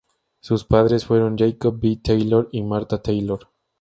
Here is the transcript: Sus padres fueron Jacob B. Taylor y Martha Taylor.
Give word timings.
Sus 0.39 0.65
padres 0.65 1.05
fueron 1.05 1.37
Jacob 1.37 1.77
B. 1.79 1.99
Taylor 2.03 2.49
y 2.51 2.63
Martha 2.63 3.03
Taylor. 3.03 3.47